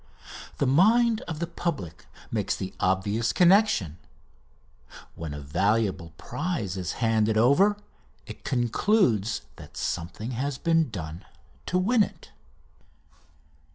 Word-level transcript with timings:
The 0.57 0.65
mind 0.65 1.21
of 1.27 1.37
the 1.37 1.45
public 1.45 2.07
makes 2.31 2.55
the 2.55 2.73
obvious 2.79 3.31
connection. 3.31 3.99
When 5.13 5.31
a 5.31 5.39
valuable 5.39 6.13
prize 6.17 6.75
is 6.75 6.93
handed 6.93 7.37
over 7.37 7.77
it 8.25 8.43
concludes 8.43 9.43
that 9.57 9.77
something 9.77 10.31
has 10.31 10.57
been 10.57 10.89
done 10.89 11.23
to 11.67 11.77
win 11.77 12.01
it. 12.01 12.31